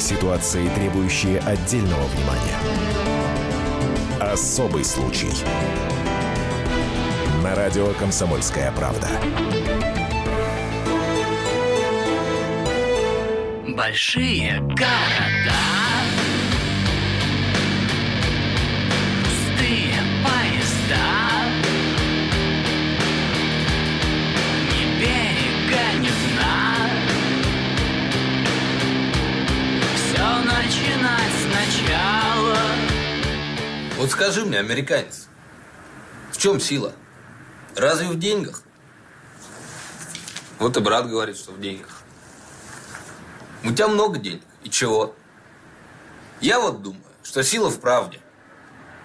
[0.00, 2.56] Ситуации, требующие отдельного внимания.
[4.18, 5.30] Особый случай.
[7.44, 9.08] На радио «Комсомольская правда».
[13.68, 15.79] Большие города
[34.00, 35.28] Вот скажи мне, американец,
[36.32, 36.94] в чем сила?
[37.76, 38.62] Разве в деньгах?
[40.58, 42.00] Вот и брат говорит, что в деньгах.
[43.62, 44.40] У тебя много денег.
[44.64, 45.14] И чего?
[46.40, 48.20] Я вот думаю, что сила в правде.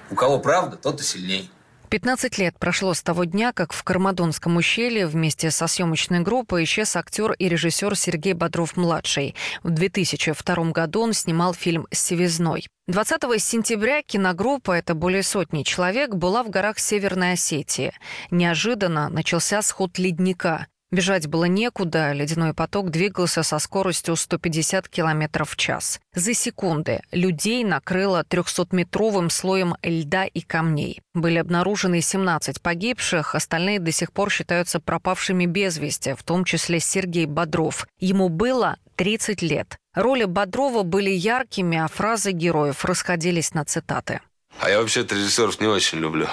[0.10, 1.52] У кого правда, тот и сильней.
[1.90, 6.96] 15 лет прошло с того дня, как в Кармадонском ущелье вместе со съемочной группой исчез
[6.96, 9.36] актер и режиссер Сергей Бодров-младший.
[9.64, 12.68] В 2002 году он снимал фильм «Севизной».
[12.88, 17.94] 20 сентября киногруппа, это более сотни человек, была в горах Северной Осетии.
[18.30, 20.68] Неожиданно начался сход ледника.
[20.96, 26.00] Бежать было некуда, ледяной поток двигался со скоростью 150 км в час.
[26.14, 31.02] За секунды людей накрыло 300-метровым слоем льда и камней.
[31.14, 36.80] Были обнаружены 17 погибших, остальные до сих пор считаются пропавшими без вести, в том числе
[36.80, 37.88] Сергей Бодров.
[38.00, 39.78] Ему было 30 лет.
[39.96, 44.22] Роли Бодрова были яркими, а фразы героев расходились на цитаты.
[44.62, 46.30] А я вообще-то режиссеров не очень люблю.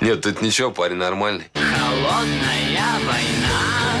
[0.00, 1.44] Нет, тут ничего, парень нормальный.
[1.54, 2.60] Холодная
[3.06, 4.00] война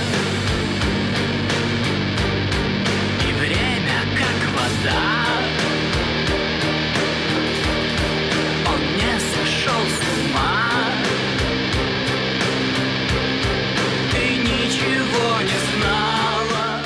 [3.28, 5.02] И время как вода
[8.66, 10.70] Он не сошел с ума
[14.10, 16.82] Ты ничего не знала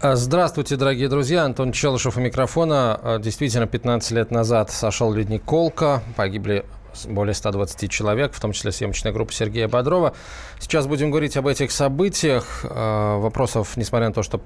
[0.00, 1.44] А, Здравствуйте, дорогие друзья.
[1.44, 2.98] Антон Челышев у микрофона.
[3.02, 6.02] А, Действительно, 15 лет назад сошел ледник Колка.
[6.16, 6.64] Погибли
[7.06, 10.14] более 120 человек, в том числе съемочная группа Сергея Бодрова.
[10.58, 12.64] Сейчас будем говорить об этих событиях.
[12.68, 14.40] А, Вопросов, несмотря на то, что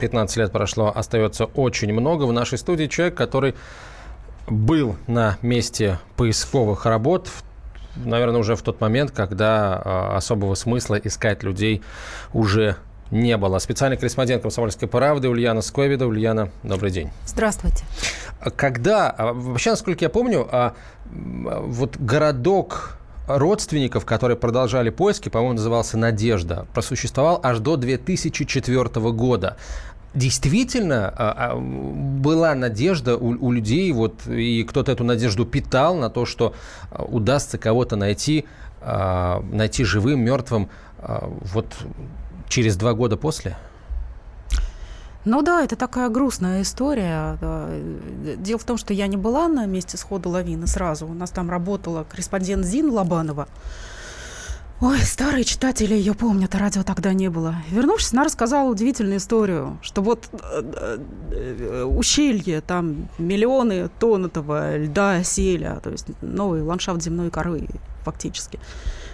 [0.00, 2.24] 15 лет прошло, остается очень много.
[2.24, 3.54] В нашей студии человек, который
[4.48, 7.30] был на месте поисковых работ,
[7.96, 11.82] наверное, уже в тот момент, когда а, особого смысла искать людей
[12.32, 12.76] уже
[13.10, 13.58] не было.
[13.58, 16.06] Специальный корреспондент «Комсомольской правды» Ульяна Сковида.
[16.06, 17.10] Ульяна, добрый день.
[17.26, 17.84] Здравствуйте.
[18.40, 20.74] А Когда, а, вообще, насколько я помню, а,
[21.06, 29.56] вот городок родственников, которые продолжали поиски, по-моему, назывался «Надежда», просуществовал аж до 2004 года.
[30.14, 36.54] Действительно, была надежда у, у людей, вот, и кто-то эту надежду питал на то, что
[36.96, 38.46] удастся кого-то найти,
[38.80, 40.70] найти живым, мертвым,
[41.02, 41.66] вот
[42.48, 43.56] через два года после?
[45.24, 47.36] Ну да, это такая грустная история.
[48.36, 51.06] Дело в том, что я не была на месте схода лавины сразу.
[51.06, 53.48] У нас там работала корреспондент Зин Лобанова.
[54.80, 57.56] Ой, старые читатели ее помнят, а радио тогда не было.
[57.70, 60.98] Вернувшись, она рассказала удивительную историю, что вот э,
[61.30, 67.66] э, ущелье, там миллионы тонн этого льда, селя, то есть новый ландшафт земной коры
[68.04, 68.60] фактически.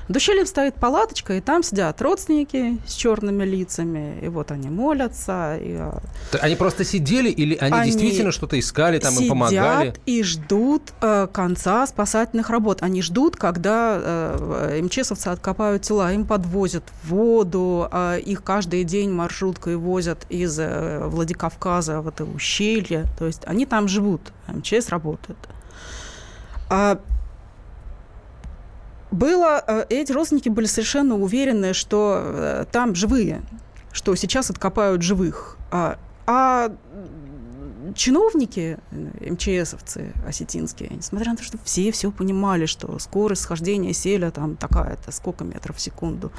[0.09, 5.75] Ущельем стоит палаточка, и там сидят родственники с черными лицами, и вот они молятся, и
[5.75, 6.01] а,
[6.41, 9.95] Они просто сидели или они, Они действительно что-то искали, там им сидят помогали?
[10.07, 12.83] и ждут э, конца спасательных работ.
[12.83, 19.77] Они ждут, когда э, МЧСовцы откопают тела, им подвозят воду, э, их каждый день маршруткой
[19.77, 23.07] возят из э, Владикавказа в это ущелье.
[23.19, 25.39] То есть они там живут, МЧС работает.
[26.69, 26.99] А
[29.13, 33.43] было, э, эти родственники были совершенно уверены, что э, там живые,
[33.93, 35.57] что сейчас откопают живых.
[35.71, 36.73] А, а
[37.95, 44.31] чиновники, э, МЧСовцы осетинские, несмотря на то, что все все понимали, что скорость схождения селя
[44.31, 46.33] там такая-то, сколько метров в секунду,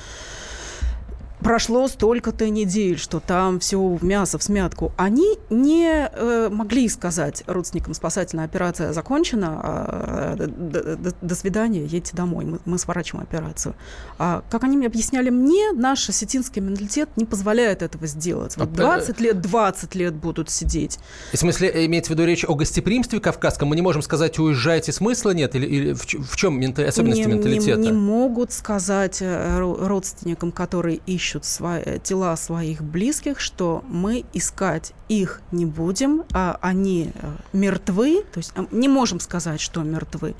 [1.43, 4.91] прошло столько-то недель, что там все в мясо, в смятку.
[4.97, 11.85] Они не э, могли сказать родственникам, спасательная операция закончена, а, д- д- д- до свидания,
[11.85, 13.75] едьте домой, мы, мы сворачиваем операцию.
[14.17, 18.55] А, как они мне объясняли мне, наш осетинский менталитет не позволяет этого сделать.
[18.57, 20.99] Вот А, 20 лет, 20 лет будут сидеть.
[21.33, 23.67] В смысле, э, имеется в виду речь о гостеприимстве кавказском?
[23.69, 25.55] Мы не можем сказать, уезжайте, смысла нет?
[25.55, 27.79] Или, или в, в чем мента- особенности не, не- менталитета?
[27.79, 34.93] Не, могут сказать э, ро- родственникам, которые ищут свои, тела своих близких, что мы искать
[35.09, 40.35] их не будем, а они э, мертвы, то есть э, не можем сказать, что мертвы.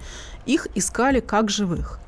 [0.46, 2.00] Их искали как живых.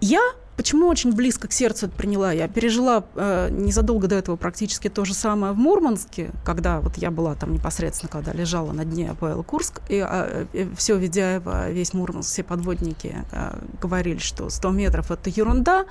[0.00, 0.22] Я
[0.62, 2.30] почему очень близко к сердцу это приняла?
[2.30, 7.10] Я пережила э, незадолго до этого практически то же самое в Мурманске, когда вот я
[7.10, 11.94] была там непосредственно, когда лежала на дне АПЛ Курск, и, э, и все Ведяево, весь
[11.94, 15.86] Мурманск, все подводники э, говорили, что 100 метров– это ерунда,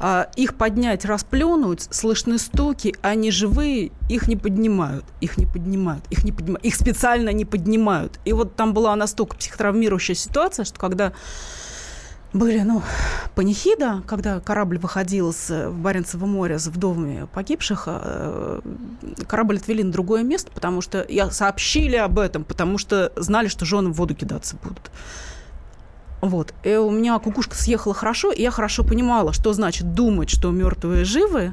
[0.00, 6.24] а, их поднять, расплюнуть, слышны стуки, они живые, их не поднимают, их не поднимают, их
[6.24, 8.18] не поднимают, их специально не поднимают.
[8.24, 11.12] И вот там была настолько психотравмирующая ситуация, что когда
[12.36, 12.82] были, ну,
[13.34, 18.60] панихида, когда корабль выходил с, в Баренцево море с вдовами погибших, э,
[19.26, 23.64] корабль отвели на другое место, потому что я сообщили об этом, потому что знали, что
[23.64, 24.90] жены в воду кидаться будут.
[26.20, 26.54] Вот.
[26.64, 31.04] И у меня кукушка съехала хорошо, и я хорошо понимала, что значит думать, что мертвые
[31.04, 31.52] живы,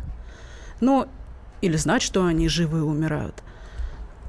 [0.80, 1.08] но
[1.62, 3.44] или знать, что они живы и умирают.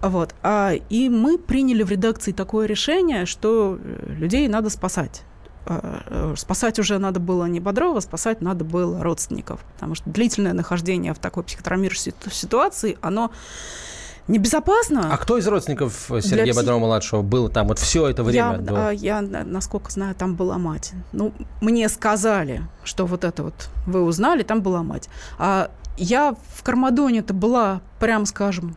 [0.03, 0.35] Вот.
[0.43, 5.23] А, и мы приняли в редакции такое решение, что э, людей надо спасать.
[5.67, 9.61] Э, спасать уже надо было не Бодрова, спасать надо было родственников.
[9.75, 13.31] Потому что длительное нахождение в такой психотравмирующей ситуации, оно
[14.29, 15.13] небезопасно.
[15.13, 16.55] А кто из родственников Сергея Для...
[16.55, 18.53] Бодрова-младшего был там вот все это время?
[18.53, 18.91] Я, до...
[18.91, 20.93] я, насколько знаю, там была мать.
[21.13, 25.09] Ну, мне сказали, что вот это вот вы узнали, там была мать.
[25.39, 28.77] А я в Кармадоне-то была, прям скажем,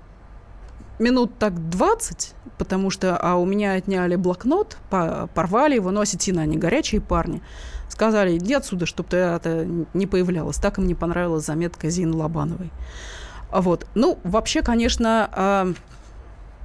[1.00, 6.58] минут так 20, потому что а у меня отняли блокнот, порвали его, но осетина, они
[6.58, 7.42] горячие парни.
[7.90, 10.58] Сказали, иди отсюда, чтобы ты это не появлялось.
[10.58, 12.72] Так им не понравилась заметка Зины Лобановой.
[13.52, 13.88] Вот.
[13.96, 15.74] Ну, вообще, конечно, э,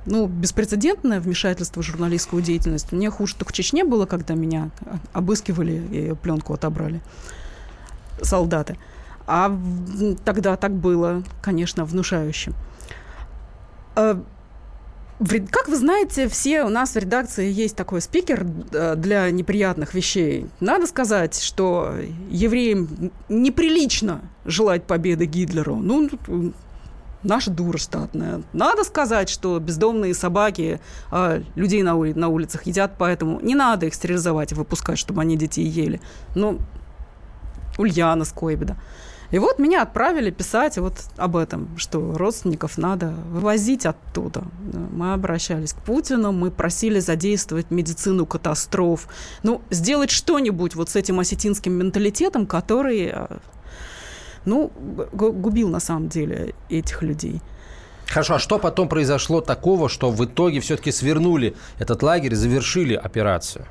[0.04, 2.90] ну, беспрецедентное вмешательство в журналистскую деятельность.
[2.92, 4.70] Мне хуже только в Чечне было, когда меня
[5.12, 7.00] обыскивали и пленку отобрали
[8.20, 8.76] солдаты.
[9.26, 9.56] А
[10.24, 12.52] тогда так было, конечно, внушающе.
[13.96, 14.16] Э,
[15.50, 20.46] как вы знаете, все у нас в редакции есть такой спикер э, для неприятных вещей.
[20.60, 21.94] Надо сказать, что
[22.28, 25.76] евреям неприлично желать победы Гитлеру.
[25.76, 26.10] Ну,
[27.22, 28.42] наша дура штатная.
[28.52, 30.80] Надо сказать, что бездомные собаки
[31.10, 35.22] а, людей на, ули- на улицах едят, поэтому не надо их стерилизовать и выпускать, чтобы
[35.22, 36.00] они детей ели.
[36.34, 36.58] Ну,
[37.78, 38.76] Ульяна Скойбеда.
[39.32, 44.44] И вот меня отправили писать вот об этом, что родственников надо вывозить оттуда.
[44.92, 49.08] Мы обращались к Путину, мы просили задействовать медицину катастроф.
[49.42, 53.38] Ну, сделать что-нибудь вот с этим осетинским менталитетом, который а,
[54.44, 54.70] ну,
[55.12, 57.40] губил на самом деле этих людей.
[58.06, 63.66] Хорошо, а что потом произошло такого, что в итоге все-таки свернули этот лагерь, завершили операцию?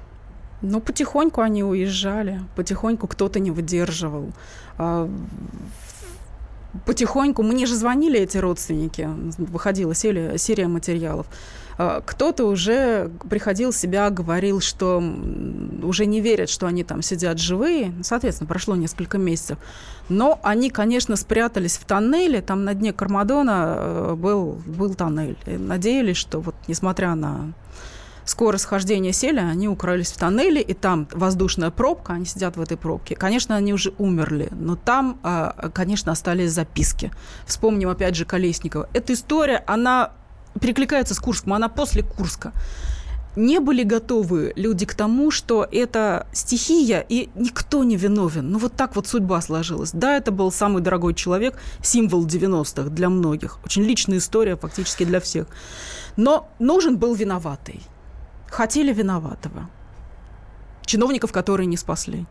[0.62, 4.32] Ну, потихоньку они уезжали, потихоньку кто-то не выдерживал.
[4.78, 5.10] А,
[6.86, 11.26] потихоньку, мне же звонили эти родственники, выходила серия, серия материалов.
[11.78, 15.04] А, кто-то уже приходил себя, говорил, что
[15.82, 17.94] уже не верят, что они там сидят живые.
[18.04, 19.58] Соответственно, прошло несколько месяцев.
[20.10, 22.42] Но они, конечно, спрятались в тоннеле.
[22.42, 25.38] Там на дне Кармадона э, был, был тоннель.
[25.48, 27.54] И надеялись, что вот несмотря на
[28.26, 32.78] скорость хождения сели, они укрылись в тоннеле, и там воздушная пробка, они сидят в этой
[32.78, 33.16] пробке.
[33.16, 37.12] Конечно, они уже умерли, но там, а, конечно, остались записки.
[37.46, 38.90] Вспомним опять же Колесникова.
[38.94, 40.12] Эта история, она
[40.60, 42.54] перекликается с Курском, она после Курска.
[43.38, 48.52] Не были готовы люди к тому, что это стихия, и никто не виновен.
[48.52, 49.92] Ну, вот так вот судьба сложилась.
[49.94, 53.60] Да, это был самый дорогой человек, символ 90-х для многих.
[53.64, 55.48] Очень личная история фактически для всех.
[56.18, 57.82] Но нужен был виноватый.
[58.52, 59.70] Хотели виноватого.
[60.86, 62.26] Чиновников, которые не спасли.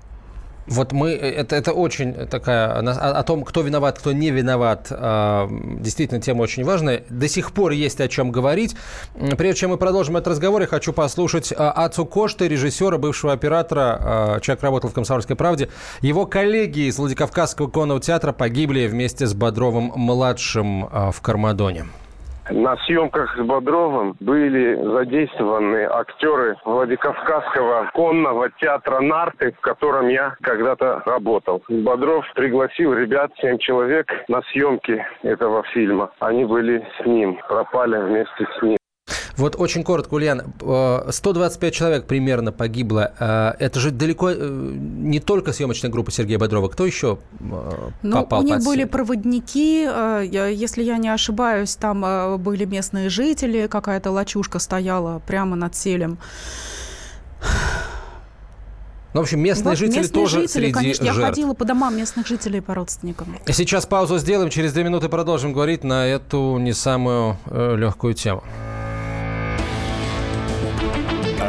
[0.66, 4.88] Вот мы, э, это, это очень такая, о, о том, кто виноват, кто не виноват,
[4.90, 5.48] э,
[5.80, 7.04] действительно тема очень важная.
[7.08, 8.76] До сих пор есть о чем говорить.
[9.38, 14.38] Прежде чем мы продолжим этот разговор, я хочу послушать э, Ацу Кошты, режиссера, бывшего оператора,
[14.42, 15.70] человек работал в «Комсомольской правде».
[16.02, 21.86] Его коллеги из Владикавказского конного театра погибли вместе с Бодровым-младшим в Кармадоне.
[22.50, 31.02] На съемках с Бодровым были задействованы актеры Владикавказского конного театра «Нарты», в котором я когда-то
[31.06, 31.62] работал.
[31.68, 36.10] Бодров пригласил ребят, семь человек, на съемки этого фильма.
[36.18, 38.79] Они были с ним, пропали вместе с ним.
[39.40, 43.12] Вот очень коротко, Ульян, 125 э, человек примерно погибло.
[43.18, 46.68] Э, это же далеко э, не только съемочная группа Сергея Бодрова.
[46.68, 53.08] Кто еще ну, попал У них были проводники, если я не ошибаюсь, там были местные
[53.08, 56.18] жители, какая-то лачушка стояла прямо над селем.
[59.12, 61.20] Ну, в общем, местные вот жители местные тоже жители, среди конечно, жертв.
[61.20, 63.38] Я ходила по домам местных жителей, по родственникам.
[63.46, 68.44] Сейчас паузу сделаем, через две минуты продолжим говорить на эту не самую э, легкую тему.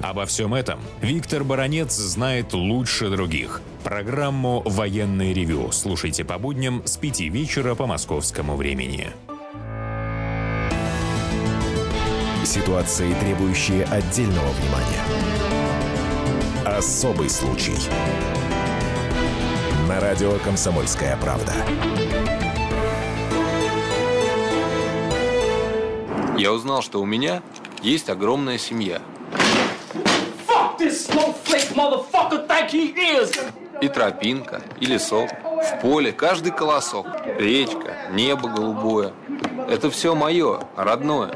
[0.00, 3.60] Обо всем этом Виктор Баронец знает лучше других.
[3.82, 9.10] Программу «Военный ревю» слушайте по будням с 5 вечера по московскому времени.
[12.44, 15.02] Ситуации, требующие отдельного внимания.
[16.64, 17.76] Особый случай.
[19.88, 21.52] На радио «Комсомольская правда».
[26.38, 27.42] Я узнал, что у меня
[27.82, 29.02] есть огромная семья.
[33.80, 37.06] И тропинка, и лесок, в поле каждый колосок,
[37.38, 39.12] речка, небо голубое.
[39.68, 41.34] Это все мое, родное.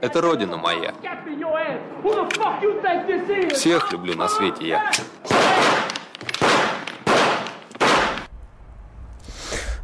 [0.00, 0.92] Это родина моя.
[3.54, 4.90] Всех люблю на свете я.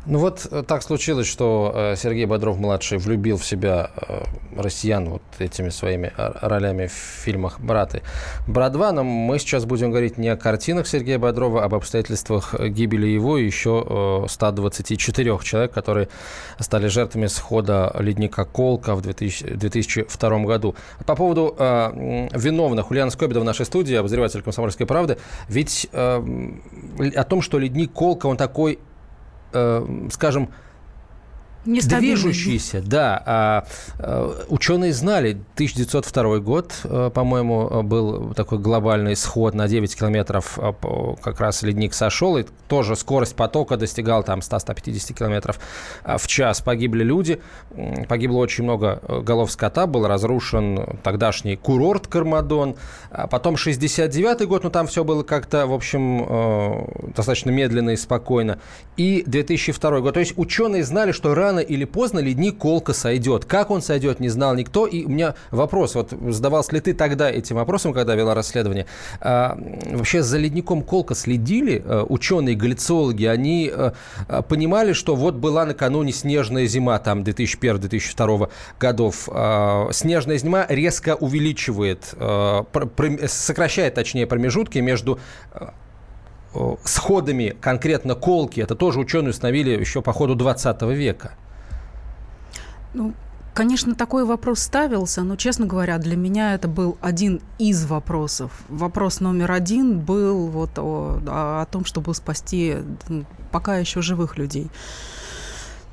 [0.06, 5.22] Ну вот э, так случилось, что э, Сергей Бодров-младший влюбил в себя э, россиян вот
[5.38, 8.02] этими своими ролями в фильмах «Браты».
[8.46, 12.54] «Брат 2», но мы сейчас будем говорить не о картинах Сергея Бодрова, а об обстоятельствах
[12.60, 16.08] гибели его и еще 124 человек, которые
[16.58, 20.74] стали жертвами схода ледника Колка в 2000, 2002 году.
[21.06, 25.16] По поводу э, виновных, Ульяна Скобида в нашей студии, обозреватель «Комсомольской правды»,
[25.48, 26.22] ведь э,
[27.16, 28.78] о том, что ледник Колка, он такой
[30.10, 30.48] скажем,
[31.64, 33.22] Движущийся, да.
[33.24, 33.66] А,
[33.98, 40.74] а, ученые знали, 1902 год, а, по-моему, был такой глобальный сход на 9 километров, а,
[41.22, 45.58] как раз ледник сошел, и тоже скорость потока достигала там 100-150 километров
[46.04, 46.60] в час.
[46.60, 47.40] Погибли люди,
[48.08, 52.76] погибло очень много голов скота, был разрушен тогдашний курорт Кармадон.
[53.10, 58.58] А потом 69 год, но там все было как-то, в общем, достаточно медленно и спокойно.
[58.96, 60.14] И 2002 год.
[60.14, 63.44] То есть ученые знали, что рано рано или поздно ледник Колка сойдет.
[63.44, 64.86] Как он сойдет, не знал никто.
[64.86, 68.86] И у меня вопрос, вот задавался ли ты тогда этим вопросом, когда вела расследование,
[69.20, 69.58] а,
[69.92, 73.92] вообще за ледником Колка следили а, ученые, галлициологи, они а,
[74.42, 79.28] понимали, что вот была накануне снежная зима, там 2001-2002 годов.
[79.32, 85.18] А, снежная зима резко увеличивает, а, пр, пр, сокращает, точнее, промежутки между
[86.84, 91.32] сходами конкретно колки, это тоже ученые установили еще по ходу 20 века.
[92.94, 93.12] Ну,
[93.54, 98.50] Конечно, такой вопрос ставился, но, честно говоря, для меня это был один из вопросов.
[98.68, 102.78] Вопрос номер один был вот о, о том, чтобы спасти
[103.52, 104.72] пока еще живых людей.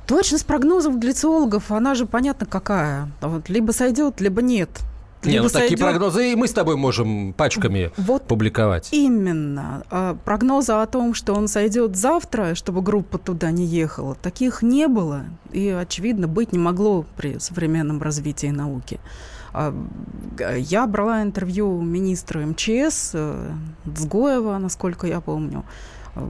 [0.08, 3.12] Точность прогнозов глициологов, она же понятно какая.
[3.20, 4.68] Вот, либо сойдет, либо нет.
[5.24, 8.88] Не, ну такие прогнозы и мы с тобой можем пачками вот публиковать.
[8.92, 9.84] Именно.
[9.90, 14.88] А, прогнозы о том, что он сойдет завтра, чтобы группа туда не ехала, таких не
[14.88, 15.24] было.
[15.52, 19.00] И, очевидно, быть не могло при современном развитии науки.
[19.52, 19.74] А,
[20.56, 23.52] я брала интервью министра МЧС э,
[23.96, 25.64] Цгоева, насколько я помню.
[26.14, 26.28] А,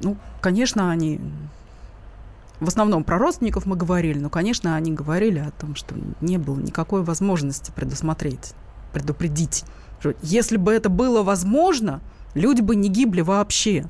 [0.00, 1.20] ну, конечно, они
[2.60, 6.58] в основном про родственников мы говорили, но, конечно, они говорили о том, что не было
[6.58, 8.54] никакой возможности предусмотреть,
[8.92, 9.64] предупредить.
[10.22, 12.00] Если бы это было возможно,
[12.34, 13.86] люди бы не гибли вообще.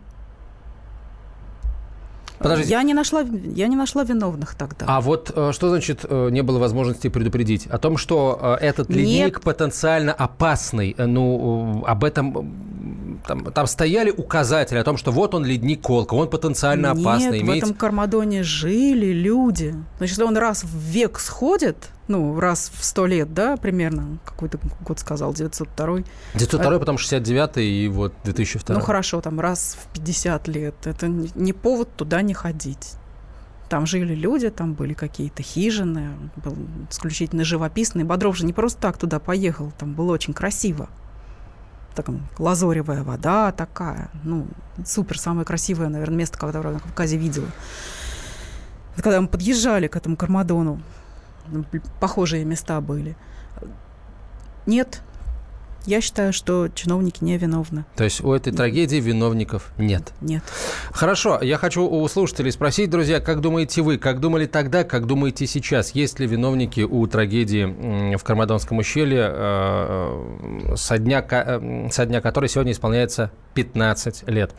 [2.39, 2.71] Подождите.
[2.71, 4.87] Я не нашла, я не нашла виновных тогда.
[4.89, 7.67] А вот э, что значит э, не было возможности предупредить?
[7.67, 9.43] О том, что э, этот ледник Нет.
[9.43, 10.95] потенциально опасный.
[10.99, 16.29] Ну, об этом там, там стояли указатели о том, что вот он ледник Колка, он
[16.29, 17.39] потенциально опасный.
[17.39, 17.65] Нет, имеет...
[17.65, 19.75] в этом Кармадоне жили люди.
[19.99, 24.59] Значит, если он раз в век сходит, ну, раз в сто лет, да, примерно, какой-то
[24.81, 26.01] год сказал, 902
[26.35, 30.75] 902 а, потом 69 и вот 2002 Ну, хорошо, там раз в 50 лет.
[30.85, 32.95] Это не повод туда не ходить.
[33.69, 36.57] Там жили люди, там были какие-то хижины, был
[36.91, 38.05] исключительно живописный.
[38.05, 40.89] Бодров же не просто так туда поехал, там было очень красиво.
[41.95, 42.09] Так,
[42.39, 44.49] лазоревая вода такая, ну,
[44.85, 47.47] супер, самое красивое, наверное, место, которое я на Кавказе видела.
[48.97, 50.81] Когда мы подъезжали к этому Кармадону,
[52.01, 53.17] похожие места были.
[54.67, 55.03] Нет,
[55.87, 57.85] Я считаю, что чиновники не виновны.
[57.95, 60.13] То есть у этой трагедии виновников нет?
[60.23, 60.43] Нет.
[60.93, 65.47] Хорошо, я хочу у слушателей спросить, друзья, как думаете вы, как думали тогда, как думаете
[65.47, 65.91] сейчас?
[65.91, 72.49] Есть ли виновники у трагедии в Кармадонском ущелье, э, со дня, э, со дня которой
[72.49, 74.55] сегодня исполняется 15 лет?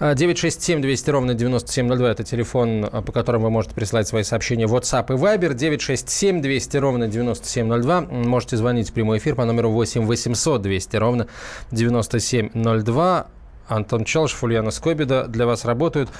[0.00, 5.14] 967 200 ровно 9702– это телефон, по которому вы можете присылать свои сообщения в WhatsApp
[5.14, 5.54] и Viber.
[5.54, 8.00] 967 200 ровно 9702.
[8.00, 11.26] Можете звонить в прямой эфир по номеру 8 800 200 ровно
[11.70, 13.26] 9702.
[13.68, 16.10] Антон Челшев, Ульяна Скобида для вас работают.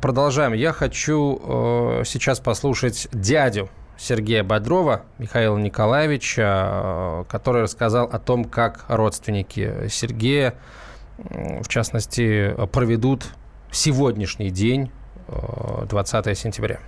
[0.00, 0.52] Продолжаем.
[0.52, 8.44] Я хочу э, сейчас послушать дядю Сергея Бодрова, Михаила Николаевича, э, который рассказал о том,
[8.44, 10.54] как родственники Сергея,
[11.18, 13.26] э, в частности, проведут
[13.70, 14.90] сегодняшний день,
[15.28, 16.80] э, 20 сентября.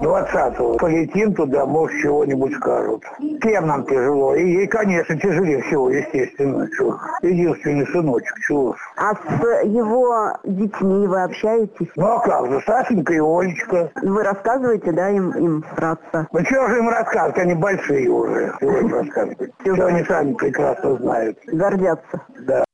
[0.00, 0.76] 20-го.
[0.78, 3.04] Полетим туда, может, чего-нибудь скажут.
[3.40, 4.34] Всем нам тяжело.
[4.34, 6.68] И ей, конечно, тяжелее всего, естественно.
[6.76, 6.98] Чего.
[7.22, 8.74] Единственный сыночек, чего.
[8.96, 11.88] А с его детьми вы общаетесь?
[11.96, 13.90] Ну, а как же, Сашенька и Олечка.
[14.02, 16.26] Вы рассказываете, да, им, им вкратце?
[16.32, 18.54] Ну, чего же им рассказывать, они большие уже.
[18.60, 19.50] Чего им рассказывать?
[19.60, 21.38] Все они сами прекрасно знают.
[21.46, 22.22] Гордятся?
[22.40, 22.64] Да.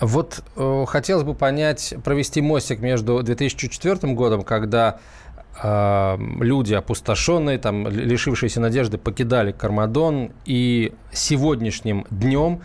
[0.00, 4.98] Вот э, хотелось бы понять, провести мостик между 2004 годом, когда
[5.62, 12.60] люди опустошенные, там, лишившиеся надежды, покидали Кармадон, и сегодняшним днем,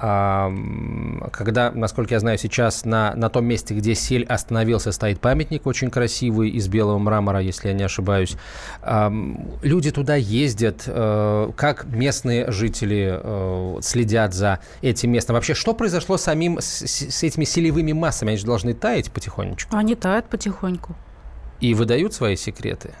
[0.00, 5.90] когда, насколько я знаю, сейчас на, на том месте, где сель остановился, стоит памятник очень
[5.90, 8.36] красивый из белого мрамора, если я не ошибаюсь.
[9.62, 15.34] Люди туда ездят, э, как местные жители э, следят за этим местом.
[15.34, 18.30] Вообще, что произошло самим, с, с этими селевыми массами?
[18.30, 19.76] Они же должны таять потихонечку.
[19.76, 20.94] Они тают потихоньку.
[21.60, 22.94] И выдают свои секреты?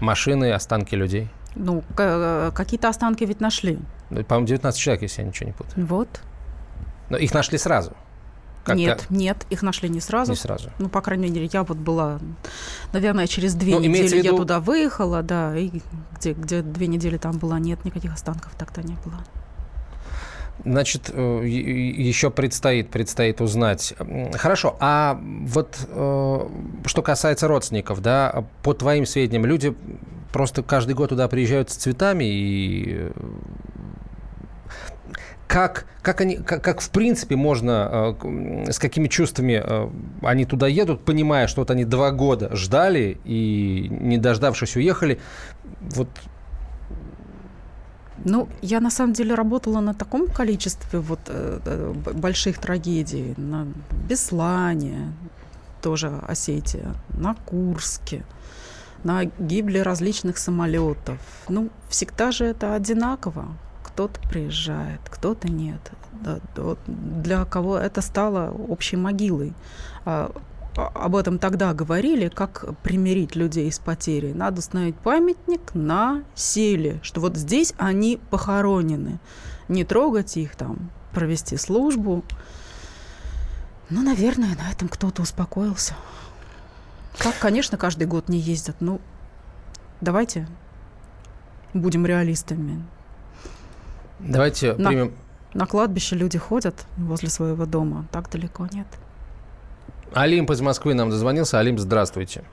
[0.00, 1.28] Машины, останки людей?
[1.56, 3.78] Ну, какие-то останки ведь нашли.
[4.10, 5.86] Ну, По-моему, 19 человек, если я ничего не путаю.
[5.86, 6.08] Вот.
[7.10, 7.92] Но их нашли сразу.
[8.64, 10.32] Как- нет, как- нет, их нашли не сразу.
[10.32, 10.70] Не сразу.
[10.78, 12.18] Ну, по крайней мере, я вот была,
[12.92, 15.70] наверное, через две Ну, недели виду- я туда выехала, да, и
[16.18, 19.22] где, где две недели там была, нет, никаких останков так-то не было.
[20.62, 23.94] Значит, э, еще предстоит, предстоит узнать.
[24.34, 26.48] Хорошо, а вот э,
[26.86, 29.74] что касается родственников, да, по твоим сведениям, люди
[30.32, 33.10] просто каждый год туда приезжают с цветами и э,
[35.48, 38.16] как, как, они, как, как в принципе можно,
[38.68, 39.62] с какими чувствами
[40.24, 45.20] они туда едут, понимая, что вот они два года ждали и, не дождавшись, уехали.
[45.80, 46.08] Вот
[48.24, 53.34] Ну, я на самом деле работала на таком количестве вот э, э, больших трагедий.
[53.36, 53.66] На
[54.08, 55.12] Беслане,
[55.82, 58.24] тоже Осетия, на Курске,
[59.04, 61.18] на гибли различных самолетов.
[61.48, 63.44] Ну, всегда же это одинаково.
[63.82, 65.92] Кто-то приезжает, кто-то нет.
[66.86, 69.52] Для кого это стало общей могилой.
[70.76, 74.34] Об этом тогда говорили, как примирить людей с потерей.
[74.34, 79.20] Надо установить памятник на селе, что вот здесь они похоронены.
[79.68, 82.24] Не трогать их там, провести службу.
[83.88, 85.94] Ну, наверное, на этом кто-то успокоился.
[87.18, 88.76] Так, конечно, каждый год не ездят.
[88.80, 89.00] Ну,
[90.00, 90.48] давайте
[91.72, 92.84] будем реалистами.
[94.18, 95.14] давайте На- примем...
[95.52, 98.88] На кладбище люди ходят возле своего дома, так далеко нет.
[100.14, 101.58] Олимп из Москвы нам дозвонился.
[101.58, 102.44] Олимп, здравствуйте.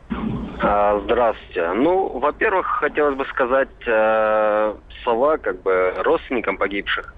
[0.61, 1.71] А, Здравствуйте.
[1.73, 7.13] Ну, во-первых, хотелось бы сказать э, слова как бы родственникам погибших.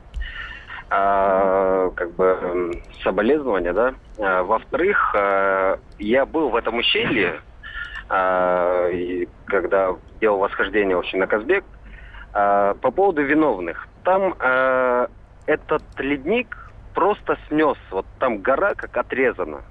[0.89, 3.93] А, как бы соболезнования, да.
[4.19, 7.39] А, во-вторых, э, я был в этом ущелье,
[8.13, 11.63] и когда делал восхождение, в общем, на Казбек,
[12.33, 13.87] а, по поводу виновных.
[14.03, 15.07] Там э,
[15.45, 17.77] этот ледник просто снес.
[17.91, 19.61] Вот там гора как отрезана.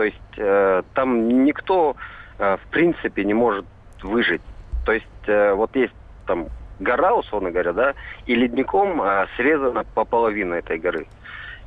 [0.00, 1.94] То есть э, там никто,
[2.38, 3.66] э, в принципе, не может
[4.02, 4.40] выжить.
[4.86, 5.92] То есть э, вот есть
[6.26, 6.46] там
[6.78, 11.06] гора, условно говоря, да, и ледником э, срезана по этой горы.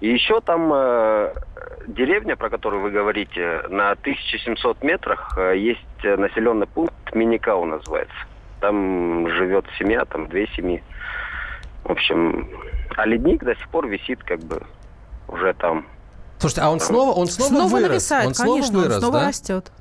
[0.01, 1.35] И еще там э,
[1.85, 8.17] деревня, про которую вы говорите, на 1700 метрах э, есть населенный пункт Миникау называется.
[8.61, 10.81] Там живет семья, там две семьи.
[11.83, 12.49] В общем,
[12.97, 14.59] а ледник до сих пор висит как бы
[15.27, 15.85] уже там.
[16.43, 17.89] Слушайте, а он снова, он снова, Снова вырос?
[17.89, 19.27] нависает, он снова конечно, вырос, он снова да?
[19.29, 19.71] растет.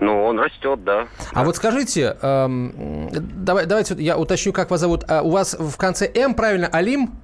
[0.00, 1.06] Ну, он растет, да.
[1.34, 3.10] А вот скажите, эм,
[3.44, 5.04] давай, давайте я уточню, как вас зовут.
[5.08, 7.20] А у вас в конце М, правильно, Алим?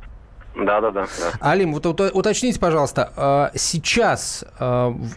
[0.56, 1.06] Да, да, да.
[1.40, 4.64] Алим, вот уточните, пожалуйста, э, сейчас э,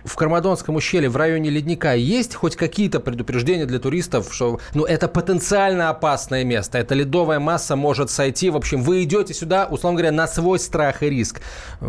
[0.03, 5.07] в Кармадонском ущелье в районе ледника есть хоть какие-то предупреждения для туристов, что ну, это
[5.07, 8.49] потенциально опасное место, эта ледовая масса может сойти.
[8.49, 11.41] В общем, вы идете сюда, условно говоря, на свой страх и риск.
[11.79, 11.85] Э,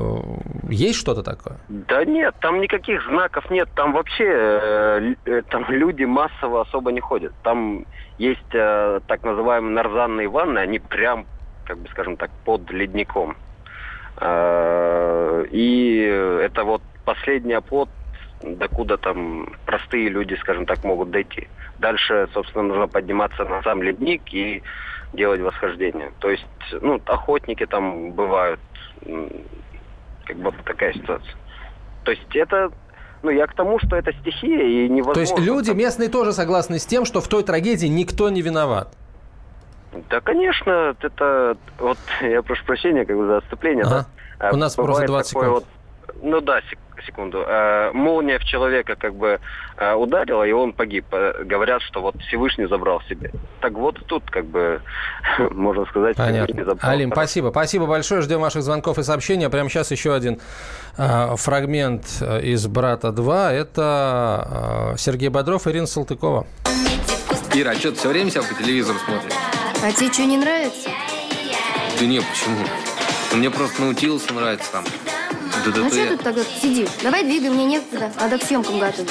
[0.68, 1.56] есть что-то такое?
[1.68, 3.68] Да нет, там никаких знаков нет.
[3.74, 5.16] Там вообще
[5.50, 7.32] там люди массово особо не ходят.
[7.42, 7.84] Там
[8.18, 11.26] есть так называемые нарзанные ванны, они прям
[11.70, 13.36] как бы, скажем так, под ледником.
[14.16, 16.00] А, и
[16.42, 17.88] это вот последний оплот,
[18.42, 21.46] докуда там простые люди, скажем так, могут дойти.
[21.78, 24.62] Дальше, собственно, нужно подниматься на сам ледник и
[25.12, 26.10] делать восхождение.
[26.18, 26.46] То есть,
[26.80, 28.60] ну, охотники там бывают,
[30.26, 31.34] как бы такая ситуация.
[32.04, 32.70] То есть это
[33.22, 35.14] ну, я к тому, что это стихия и невозможно...
[35.14, 38.96] То есть люди местные тоже согласны с тем, что в той трагедии никто не виноват?
[40.08, 43.84] Да, конечно, это вот я прошу прощения как бы за отступление.
[43.84, 44.06] Ага.
[44.38, 44.50] Да?
[44.52, 45.48] У нас просто 20 секунд.
[45.48, 45.64] Вот,
[46.22, 46.60] ну да,
[47.06, 47.44] секунду.
[47.46, 49.40] Э, молния в человека как бы
[49.76, 51.06] э, ударила, и он погиб.
[51.12, 53.32] Э, говорят, что вот Всевышний забрал себе.
[53.60, 54.80] Так вот тут как бы
[55.50, 56.44] можно сказать, Понятно.
[56.44, 56.90] Всевышний забрал.
[56.90, 57.50] Алим, спасибо.
[57.50, 58.22] Спасибо большое.
[58.22, 59.46] Ждем ваших звонков и сообщений.
[59.46, 60.40] А прямо сейчас еще один
[60.96, 62.04] э, фрагмент
[62.42, 63.50] из «Брата 2».
[63.50, 66.46] Это э, Сергей Бодров и Ирина Салтыкова.
[67.54, 69.49] Ира, а что, ты все время себя по телевизору смотришь?
[69.82, 70.90] А тебе что, не нравится?
[71.98, 72.58] Да не, почему?
[73.32, 74.84] Ну, мне просто научился нравится там.
[75.64, 76.88] Да, да, ну что тут тогда сидишь?
[77.02, 78.12] Давай двигай, мне некогда.
[78.20, 79.10] Надо к съемкам готовить.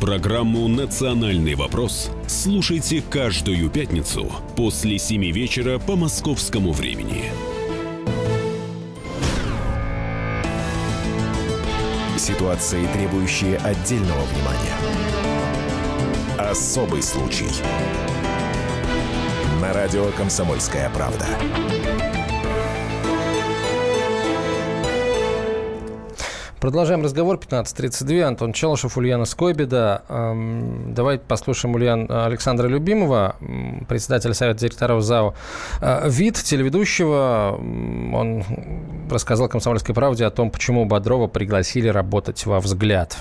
[0.00, 7.24] Программу «Национальный вопрос» слушайте каждую пятницу после 7 вечера по московскому времени.
[12.16, 14.76] Ситуации, требующие отдельного внимания.
[16.38, 17.48] Особый случай.
[19.60, 21.26] На радио «Комсомольская правда».
[26.60, 27.36] Продолжаем разговор.
[27.36, 28.20] 15.32.
[28.22, 30.02] Антон Челышев, Ульяна Скойбеда.
[30.08, 33.36] Эм, давайте послушаем Ульян Александра Любимова,
[33.88, 35.34] председателя Совета директоров ЗАО
[35.80, 37.56] э, «ВИД», телеведущего.
[37.56, 38.44] Он
[39.08, 43.18] рассказал «Комсомольской правде» о том, почему Бодрова пригласили работать во «Взгляд».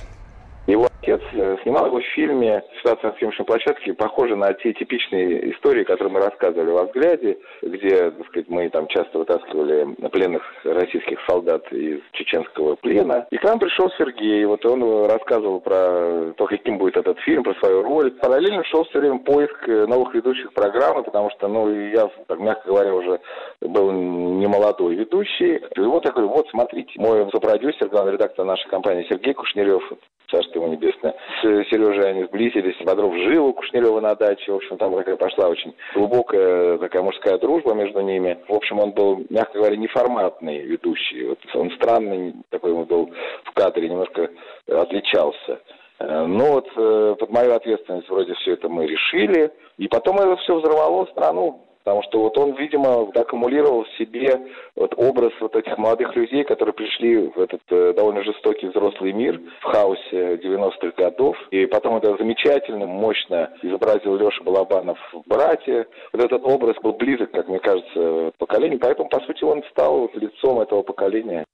[0.67, 5.53] Его отец э, снимал его в фильме «Ситуация на съемочной площадке», похожа на те типичные
[5.53, 11.19] истории, которые мы рассказывали во «Взгляде», где, так сказать, мы там часто вытаскивали пленных российских
[11.25, 13.27] солдат из чеченского плена.
[13.31, 17.53] И к нам пришел Сергей, вот он рассказывал про то, каким будет этот фильм, про
[17.55, 18.11] свою роль.
[18.11, 22.67] Параллельно шел все время поиск э, новых ведущих программы, потому что, ну, я, так, мягко
[22.67, 23.21] говоря, уже
[23.61, 25.61] был не молодой ведущий.
[25.75, 29.81] И вот я говорю, вот, смотрите, мой сопродюсер, главный редактор нашей компании Сергей Кушнерев,
[30.29, 34.77] царство ему небесное, с Сережей они сблизились, Бодров жил у Кушнерева на даче, в общем,
[34.77, 38.37] там такая пошла очень глубокая такая мужская дружба между ними.
[38.47, 41.27] В общем, он был, мягко говоря, неформатный ведущий.
[41.27, 43.11] Вот он странный, такой он был
[43.43, 44.29] в кадре, немножко
[44.67, 45.59] отличался.
[45.99, 49.51] Э, ну вот э, под мою ответственность вроде все это мы решили.
[49.77, 51.61] И потом это все взорвало страну.
[51.87, 54.41] Потому что вот он, видимо, аккумулировал в себе
[54.75, 59.39] вот образ вот этих молодых людей, которые пришли в этот э, довольно жестокий взрослый мир
[59.61, 61.37] в хаосе 90-х годов.
[61.51, 65.87] И потом это замечательно, мощно изобразил Леша Балабанов в «Брате».
[66.11, 68.79] Вот этот образ был близок, как мне кажется, поколению.
[68.79, 71.45] Поэтому, по сути, он стал лицом этого поколения.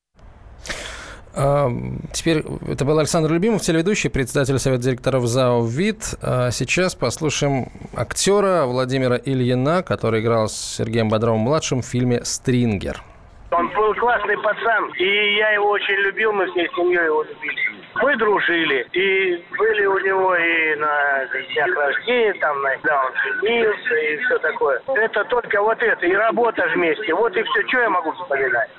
[2.23, 6.15] Теперь это был Александр Любимов, телеведущий, председатель Совета директоров ЗАО «ВИД».
[6.21, 13.03] А сейчас послушаем актера Владимира Ильина, который играл с Сергеем Бодровым-младшим в фильме «Стрингер».
[13.51, 17.61] Он был классный пацан, и я его очень любил, мы всей семьей его любили.
[17.95, 23.95] Мы дружили, и были у него и на днях рождения, там, на, да, он женился
[23.95, 24.81] и все такое.
[24.95, 28.69] Это только вот это, и работа вместе, вот и все, что я могу вспоминать.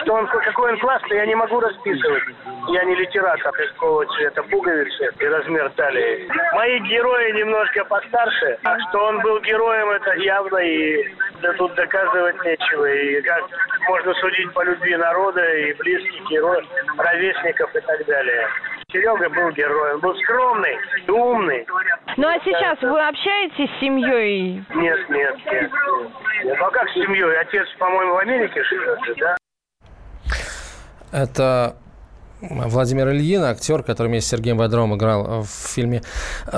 [0.00, 2.24] Что он, какой он классный, я не могу расписывать.
[2.68, 6.28] Я не литератор, какого цвета пуговицы и размер талии.
[6.54, 8.58] Мои герои немножко постарше.
[8.64, 12.86] А что он был героем, это явно и да тут доказывать нечего.
[12.86, 13.42] И как
[13.88, 18.48] можно судить по любви народа и близких, и ровесников и так далее.
[18.92, 20.76] Серега был героем, был скромный,
[21.08, 21.66] умный.
[22.16, 24.62] Ну а сейчас вы общаетесь с семьей?
[24.74, 25.70] Нет, нет, нет.
[26.44, 26.58] нет.
[26.58, 27.38] Ну а как с семьей?
[27.38, 29.36] Отец, по-моему, в Америке живет, да?
[31.12, 31.76] Это
[32.42, 36.02] Владимир Ильин, актер, который вместе с Сергеем Бодровым играл в фильме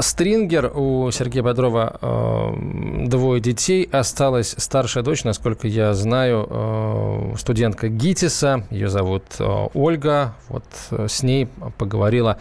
[0.00, 0.72] «Стрингер».
[0.74, 3.86] У Сергея Бодрова э, двое детей.
[3.92, 8.64] Осталась старшая дочь, насколько я знаю, э, студентка ГИТИСа.
[8.70, 10.32] Ее зовут э, Ольга.
[10.48, 12.38] Вот э, с ней поговорила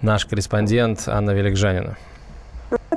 [0.00, 1.96] наш корреспондент Анна Великжанина.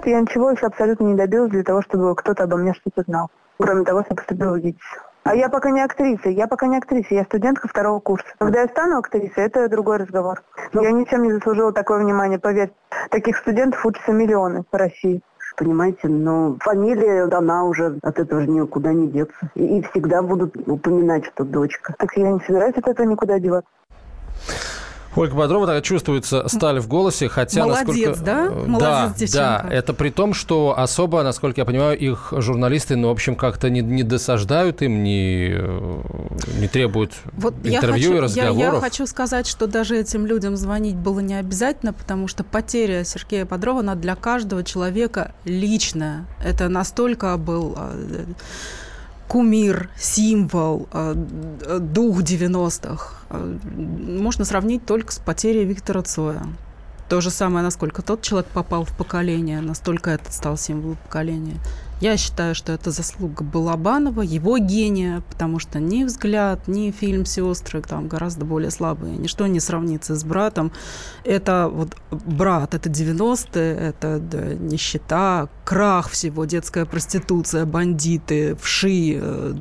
[0.05, 3.29] Я ничего еще абсолютно не добилась для того, чтобы кто-то обо мне что-то знал.
[3.57, 5.06] Кроме того, что поступила в ГИТИС.
[5.27, 8.25] А я пока не актриса, я пока не актриса, я студентка второго курса.
[8.39, 10.41] Когда я стану актрисой, это другой разговор.
[10.71, 12.71] Я ничем не заслужила такое внимание, поверь.
[13.11, 15.21] Таких студентов учатся миллионы по России.
[15.57, 19.49] Понимаете, но фамилия, она уже от этого же никуда не деться.
[19.55, 21.93] И, и всегда будут упоминать, что дочка.
[21.97, 23.69] Так я не собираюсь от этого никуда деваться.
[25.17, 27.65] Ольга Бодрова, так чувствуется сталь в голосе, хотя...
[27.65, 28.23] Молодец, насколько...
[28.23, 28.49] да?
[28.49, 29.65] Молодец, да, девчонка.
[29.69, 33.69] да, это при том, что особо, насколько я понимаю, их журналисты, ну, в общем, как-то
[33.69, 36.01] не, не досаждают им, не, э,
[36.59, 38.73] не требуют Вот интервью я и хочу, я, разговоров.
[38.75, 43.45] я хочу сказать, что даже этим людям звонить было не обязательно, потому что потеря Сергея
[43.45, 46.25] Бодрова, она для каждого человека личная.
[46.43, 48.25] Это настолько был э,
[49.27, 51.15] кумир, символ, э,
[51.61, 53.21] э, дух 90-х.
[53.29, 56.43] Э, Можно сравнить только с потерей Виктора Цоя.
[57.09, 61.55] То же самое, насколько тот человек попал в поколение, настолько этот стал символом поколения.
[61.99, 67.81] Я считаю, что это заслуга Балабанова, его гения, потому что ни взгляд, ни фильм «Сестры»
[67.81, 69.17] там гораздо более слабые.
[69.17, 70.71] Ничто не сравнится с братом.
[71.23, 79.55] Это вот брат, это 90-е, это да, нищета, крах всего, детская проституция, бандиты, вши, э,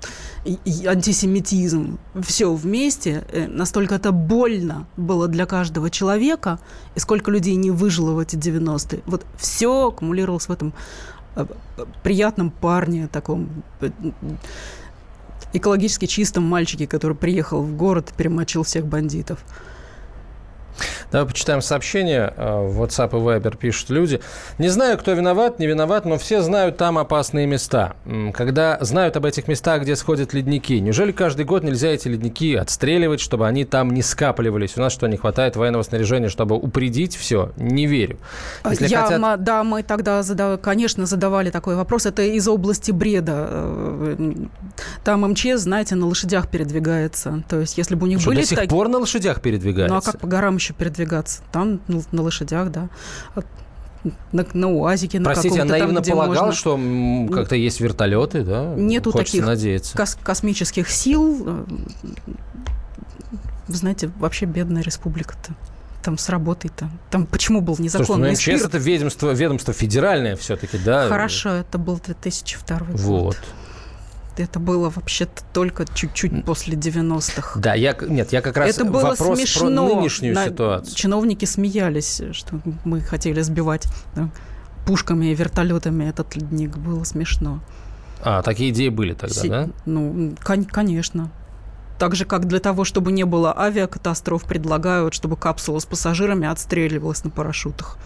[0.87, 1.99] антисемитизм.
[2.21, 3.25] Все вместе.
[3.33, 6.59] Э, Настолько это больно было для каждого человека,
[6.95, 9.01] и сколько людей не выжило в эти 90-е.
[9.07, 10.75] Вот все аккумулировалось в этом
[12.03, 13.49] приятном парне, таком
[13.81, 13.91] э,
[15.53, 19.45] экологически чистом мальчике, который приехал в город и перемочил всех бандитов.
[21.13, 22.33] Давай почитаем сообщения.
[22.37, 24.21] Э, В WhatsApp и Viber пишут люди.
[24.59, 27.95] Не знаю, кто виноват, не виноват, но все знают там опасные места.
[28.35, 33.21] Когда знают об этих местах, где сходят ледники, неужели каждый год нельзя эти ледники отстреливать,
[33.21, 34.77] чтобы они там не скапливались?
[34.77, 37.53] У нас что, не хватает военного снаряжения, чтобы упредить все?
[37.57, 38.19] Не верю.
[38.69, 42.07] Если Я, хотят- Да, мы тогда, задав- конечно, задавали такой вопрос.
[42.07, 43.47] Это из области бреда.
[43.49, 44.33] Э,
[45.05, 47.43] Там МЧС, знаете, на лошадях передвигается.
[47.49, 49.93] То есть, если бы у них Что, были до сих таки- пор на лошадях передвигается?
[49.95, 51.43] Ну а как по горам еще передвигаться?
[51.53, 52.89] Там на, на лошадях, да.
[53.35, 53.43] А
[54.33, 56.53] На, на УАЗике, на Простите, я там, наивно где полагал, можно.
[56.53, 56.79] что
[57.35, 58.73] как-то есть вертолеты, да?
[58.77, 59.97] Нету Хочется таких надеяться.
[59.97, 61.43] кос- космических сил.
[61.47, 61.65] Э,
[63.69, 65.53] Вы знаете, вообще бедная республика-то.
[66.03, 66.89] Там с работой-то.
[67.11, 71.09] Там почему был Слушайте, ну незаконный МЧС это ведомство, ведомство федеральное все-таки, да?
[71.09, 73.01] Хорошо, это был 2002 год.
[73.01, 73.39] Вот.
[74.39, 77.59] Это было вообще-то только чуть-чуть после 90-х.
[77.61, 79.89] Да, я, нет, я как раз Это было вопрос смешно.
[79.89, 80.95] про нынешнюю На- ситуацию.
[80.95, 84.29] Чиновники смеялись, что мы хотели сбивать да,
[84.87, 86.77] пушками и вертолетами этот ледник.
[86.77, 87.61] Было смешно.
[88.23, 89.69] А, такие идеи были тогда, Си- да?
[89.85, 91.31] Ну, кон- конечно.
[91.99, 97.25] Так же, как для того, чтобы не было авиакатастроф, предлагают, чтобы капсула с пассажирами отстреливалась
[97.25, 97.97] на парашютах.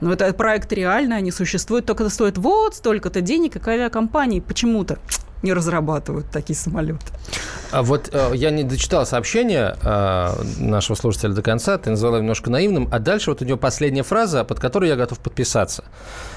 [0.00, 4.98] Но это проект реальный, они существуют, только это стоит вот столько-то денег, как авиакомпании почему-то
[5.42, 7.06] не разрабатывают такие самолеты.
[7.70, 12.50] А вот э, я не дочитал сообщение э, нашего слушателя до конца, ты назвала немножко
[12.50, 15.84] наивным, а дальше вот у него последняя фраза, под которой я готов подписаться.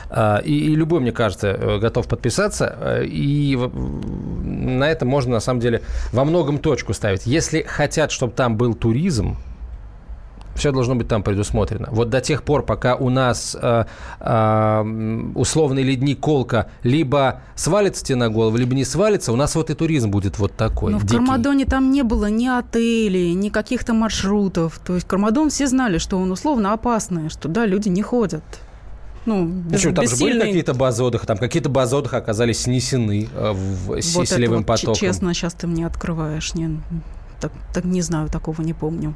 [0.09, 2.75] Э, и, и любой, мне кажется, э, готов подписаться.
[2.79, 7.25] Э, и на это можно, на самом деле, во многом точку ставить.
[7.25, 9.37] Если хотят, чтобы там был туризм,
[10.55, 11.89] все должно быть там предусмотрено.
[11.91, 13.85] Вот до тех пор, пока у нас э,
[14.19, 19.69] э, условный ледник Колка либо свалится тебе на голову, либо не свалится, у нас вот
[19.69, 20.93] и туризм будет вот такой.
[20.93, 21.17] Но в дикий.
[21.17, 24.79] Кармадоне там не было ни отелей, ни каких-то маршрутов.
[24.79, 28.43] То есть Кармадон все знали, что он условно опасный, что да, люди не ходят.
[29.25, 29.95] Ну, без, Почему?
[29.95, 33.99] Там же были бессильный- какие-то базы отдыха, там какие-то базы отдыха оказались снесены э, в,
[33.99, 34.95] с Вот селевым вот, потоком.
[34.95, 36.53] честно, сейчас ты мне открываешь.
[36.53, 36.79] Не,
[37.41, 39.15] так, так не знаю, такого не помню.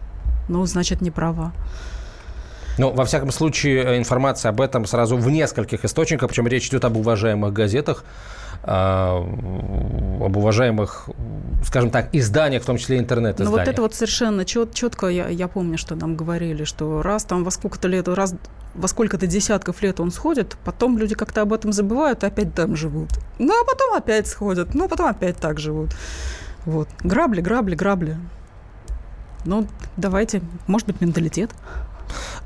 [0.50, 1.54] Ну, значит, не права.
[2.78, 6.86] Но, во всяком случае, э, информация об этом сразу в нескольких источниках, причем речь идет
[6.86, 8.04] об уважаемых газетах,
[8.62, 11.10] об уважаемых,
[11.64, 13.54] скажем так, изданиях, в том числе интернет-изданиях.
[13.54, 17.24] Ну вот это вот совершенно чет, четко, я, я помню, что нам говорили, что раз
[17.24, 18.36] там во сколько-то лет, раз
[18.76, 22.76] во сколько-то десятков лет он сходит, потом люди как-то об этом забывают и опять там
[22.76, 23.10] живут.
[23.40, 25.92] Ну, а потом опять сходят, ну, а потом опять так живут.
[26.66, 26.90] Вот.
[27.00, 28.18] Грабли, грабли, грабли.
[29.50, 29.66] Ну,
[29.98, 31.50] давайте, может быть, менталитет.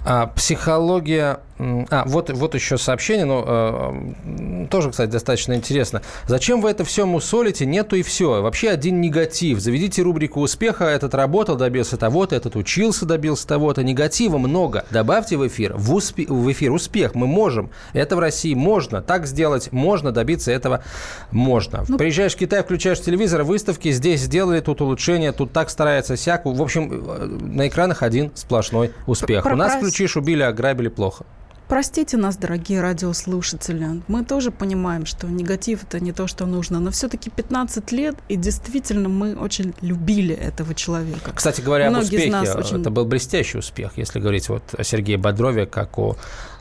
[0.05, 1.39] А, психология...
[1.59, 6.01] А, вот, вот еще сообщение, но э, тоже, кстати, достаточно интересно.
[6.27, 7.65] Зачем вы это все мусолите?
[7.65, 8.41] Нету и все.
[8.41, 9.59] Вообще один негатив.
[9.59, 10.85] Заведите рубрику успеха.
[10.85, 13.83] Этот работал, добился того-то, этот учился, добился того-то.
[13.83, 14.85] Негатива много.
[14.89, 15.73] Добавьте в эфир.
[15.77, 16.25] В, успе...
[16.27, 17.15] в эфир успех.
[17.15, 17.69] Мы можем.
[17.93, 19.01] Это в России можно.
[19.01, 20.11] Так сделать можно.
[20.11, 20.83] Добиться этого
[21.31, 21.85] можно.
[21.87, 23.91] Ну, Приезжаешь в Китай, включаешь телевизор, выставки.
[23.91, 26.45] Здесь сделали, тут улучшение, тут так старается, сяк.
[26.45, 29.43] В общем, э, на экранах один сплошной успех.
[29.53, 31.25] У нас включишь, убили, ограбили, плохо.
[31.67, 34.01] Простите нас, дорогие радиослушатели.
[34.07, 36.79] Мы тоже понимаем, что негатив это не то, что нужно.
[36.79, 41.31] Но все-таки 15 лет, и действительно мы очень любили этого человека.
[41.33, 42.59] Кстати говоря, Многие об успехе.
[42.59, 42.81] Очень...
[42.81, 46.15] Это был блестящий успех, если говорить вот о Сергее Бодрове, как о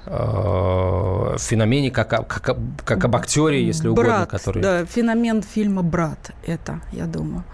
[0.06, 4.62] э, феномене, как, как, как об актере, если Брат, угодно, который...
[4.62, 7.44] Да, феномен фильма «Брат» это, я думаю.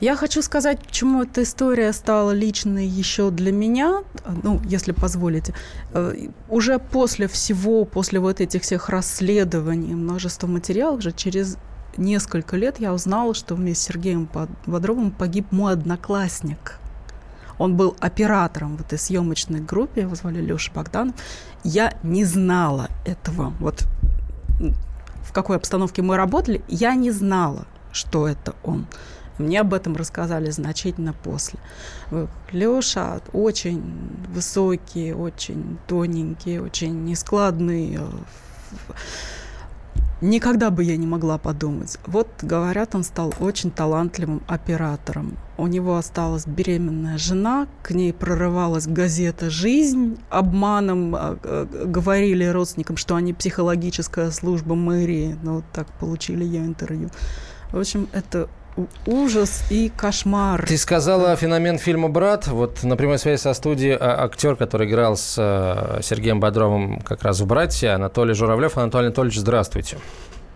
[0.00, 4.02] Я хочу сказать, почему эта история стала личной еще для меня,
[4.42, 5.54] ну, если позволите.
[5.92, 6.14] Э,
[6.48, 11.56] уже после всего, после вот этих всех расследований, множества материалов, уже через
[11.96, 14.28] несколько лет я узнала, что вместе с Сергеем
[14.66, 16.78] Бодровым погиб мой одноклассник.
[17.58, 21.14] Он был оператором в этой съемочной группе, его звали Леша Богданов.
[21.64, 23.54] Я не знала этого.
[23.60, 23.84] Вот
[25.22, 28.86] в какой обстановке мы работали, я не знала, что это он.
[29.38, 31.58] Мне об этом рассказали значительно после.
[32.52, 33.82] Леша очень
[34.28, 37.98] высокий, очень тоненький, очень нескладный.
[40.22, 41.98] Никогда бы я не могла подумать.
[42.06, 45.36] Вот, говорят, он стал очень талантливым оператором.
[45.58, 50.18] У него осталась беременная жена, к ней прорывалась газета «Жизнь».
[50.30, 55.36] Обманом а, говорили родственникам, что они психологическая служба мэрии.
[55.42, 57.10] Ну, вот так получили ее интервью.
[57.70, 58.48] В общем, это
[59.06, 60.66] ужас и кошмар.
[60.66, 62.46] Ты сказала феномен фильма «Брат».
[62.46, 67.22] Вот на прямой связи со студией а, актер, который играл с а, Сергеем Бодровым как
[67.22, 68.76] раз в «Братья», Анатолий Журавлев.
[68.76, 69.98] Анатолий Анатольевич, здравствуйте.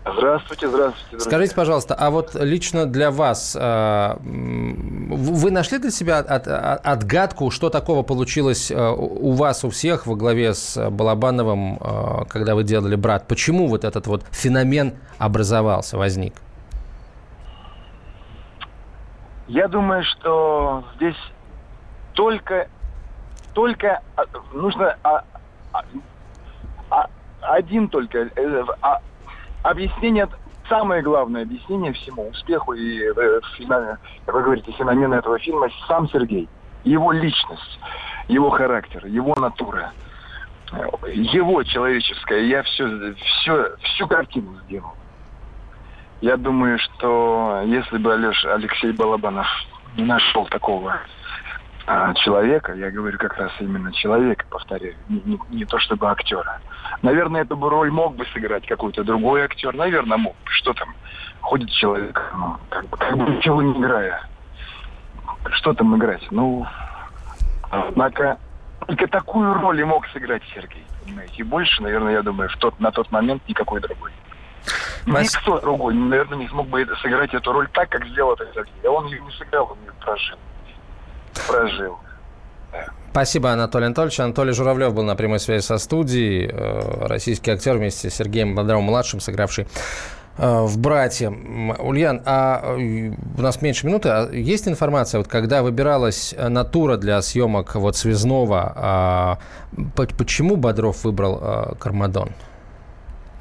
[0.03, 1.09] Здравствуйте, здравствуйте.
[1.11, 1.29] Друзья.
[1.29, 7.51] Скажите, пожалуйста, а вот лично для вас, а, вы нашли для себя от, от, отгадку,
[7.51, 11.79] что такого получилось у вас, у всех во главе с Балабановым,
[12.29, 13.27] когда вы делали «Брат»?
[13.27, 16.33] Почему вот этот вот феномен образовался, возник?
[19.51, 21.17] Я думаю, что здесь
[22.13, 22.69] только,
[23.53, 25.25] только а, нужно а,
[26.89, 27.07] а,
[27.41, 28.65] один только э,
[29.61, 30.29] объяснение,
[30.69, 33.41] самое главное объяснение всему успеху и, э,
[34.27, 36.47] вы говорите, феномена этого фильма сам Сергей.
[36.85, 37.79] Его личность,
[38.29, 39.91] его характер, его натура,
[41.11, 42.45] его человеческое.
[42.45, 44.93] Я все, все, всю картину сделал.
[46.21, 49.47] Я думаю, что если бы Алеша, Алексей Балабанов
[49.97, 50.99] не нашел такого
[51.87, 56.61] а, человека, я говорю как раз именно человека, повторяю, не, не, не то чтобы актера.
[57.01, 60.51] Наверное, эту роль мог бы сыграть какой-то другой актер, наверное, мог бы.
[60.51, 60.93] Что там,
[61.41, 64.21] ходит человек, ну, как бы, как бы ничего не играя.
[65.53, 66.25] Что там играть?
[66.29, 66.67] Ну,
[67.71, 68.37] однако,
[68.85, 71.33] только такую роль и мог сыграть Сергей, понимаете.
[71.37, 74.11] И больше, наверное, я думаю, в тот, на тот момент никакой другой.
[75.05, 78.87] Никто другой, наверное, не смог бы сыграть эту роль так, как сделал это Сергей.
[78.87, 80.37] Он ее не сыграл, он ее прожил.
[81.47, 81.99] Прожил.
[83.11, 84.19] Спасибо, Анатолий Анатольевич.
[84.21, 86.49] Анатолий Журавлев был на прямой связи со студией.
[86.49, 89.67] Э, российский актер вместе с Сергеем Бодровым-младшим, сыгравший
[90.37, 91.29] э, в «Братья».
[91.29, 94.07] Ульян, а э, у нас меньше минуты.
[94.07, 99.39] А есть информация, вот когда выбиралась натура для съемок вот связного, а
[99.97, 102.29] почему Бодров выбрал Кармадон?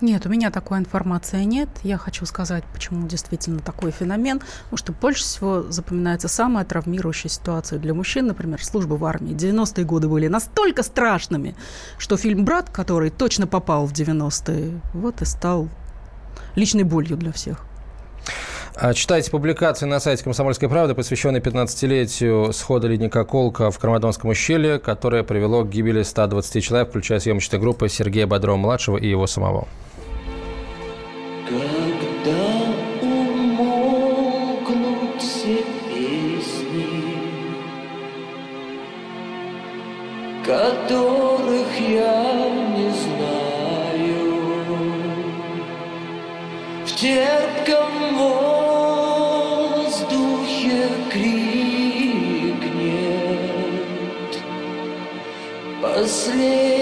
[0.01, 1.69] Нет, у меня такой информации нет.
[1.83, 4.41] Я хочу сказать, почему действительно такой феномен.
[4.65, 9.35] Потому что больше всего запоминается самая травмирующая ситуация для мужчин, например, служба в армии.
[9.35, 11.55] 90-е годы были настолько страшными,
[11.99, 15.69] что фильм «Брат», который точно попал в 90-е, вот и стал
[16.55, 17.67] личной болью для всех.
[18.75, 24.79] А, читайте публикации на сайте «Комсомольской правды», посвященные 15-летию схода ледника Колка в Кармадонском ущелье,
[24.79, 29.69] которое привело к гибели 120 человек, включая съемочную группу Сергея Бодрова-младшего и его самого.
[31.51, 32.47] Когда
[33.03, 34.39] умолкнут
[35.19, 36.87] все песни,
[40.47, 42.23] которых я
[42.77, 44.23] не знаю,
[46.87, 47.95] в терпком
[49.91, 50.79] воздухе
[51.11, 52.61] крикнет
[55.83, 56.80] Последний